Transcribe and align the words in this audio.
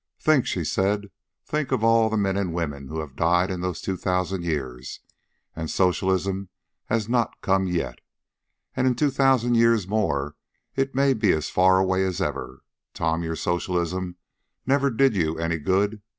"Think," 0.19 0.47
she 0.47 0.63
said, 0.63 1.11
"think 1.45 1.71
of 1.71 1.83
all 1.83 2.09
the 2.09 2.17
men 2.17 2.35
and 2.35 2.55
women 2.55 2.87
who 2.87 3.07
died 3.13 3.51
in 3.51 3.61
those 3.61 3.81
two 3.81 3.95
thousand 3.95 4.43
years, 4.43 4.99
and 5.55 5.69
socialism 5.69 6.49
has 6.87 7.07
not 7.07 7.39
come 7.41 7.67
yet. 7.67 7.99
And 8.75 8.87
in 8.87 8.95
two 8.95 9.11
thousand 9.11 9.53
years 9.53 9.87
more 9.87 10.35
it 10.75 10.95
may 10.95 11.13
be 11.13 11.31
as 11.33 11.51
far 11.51 11.77
away 11.77 12.03
as 12.03 12.19
ever. 12.19 12.63
Tom, 12.95 13.21
your 13.21 13.35
socialism 13.35 14.15
never 14.65 14.89
did 14.89 15.15
you 15.15 15.37
any 15.37 15.59
good. 15.59 16.01